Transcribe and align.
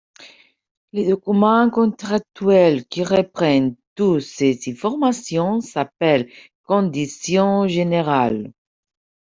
Le 0.93 1.03
document 1.09 1.69
contractuel 1.69 2.87
qui 2.87 3.03
reprend 3.03 3.75
toutes 3.93 4.21
ces 4.21 4.57
informations 4.71 5.61
s’appelle 5.61 6.27
conditions 6.65 7.67
générales. 7.67 8.51